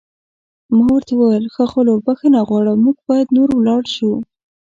[0.75, 4.11] ما ورته وویل: ښاغلو، بښنه غواړم موږ باید نور ولاړ شو.